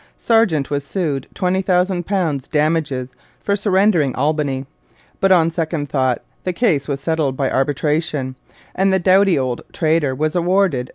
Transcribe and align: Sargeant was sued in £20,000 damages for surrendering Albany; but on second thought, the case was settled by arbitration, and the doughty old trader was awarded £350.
Sargeant 0.17 0.71
was 0.71 0.83
sued 0.83 1.25
in 1.27 1.33
£20,000 1.53 2.49
damages 2.49 3.09
for 3.39 3.55
surrendering 3.55 4.15
Albany; 4.15 4.65
but 5.19 5.31
on 5.31 5.51
second 5.51 5.91
thought, 5.91 6.23
the 6.43 6.53
case 6.53 6.87
was 6.87 6.99
settled 6.99 7.37
by 7.37 7.51
arbitration, 7.51 8.33
and 8.73 8.91
the 8.91 8.97
doughty 8.97 9.37
old 9.37 9.61
trader 9.71 10.15
was 10.15 10.33
awarded 10.35 10.87
£350. 10.87 10.89